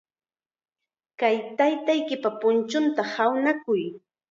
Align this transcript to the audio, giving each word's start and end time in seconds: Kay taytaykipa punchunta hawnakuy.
Kay 1.19 1.35
taytaykipa 1.59 2.29
punchunta 2.41 3.01
hawnakuy. 3.13 3.81